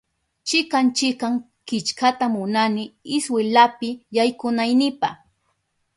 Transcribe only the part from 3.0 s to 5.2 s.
iskwelapi yaykunaynipa